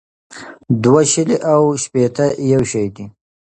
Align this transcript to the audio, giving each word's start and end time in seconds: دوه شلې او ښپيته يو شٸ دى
دوه 0.83 1.01
شلې 1.11 1.37
او 1.53 1.61
ښپيته 1.83 2.25
يو 2.51 2.61
شٸ 2.69 2.73
دى 2.95 3.05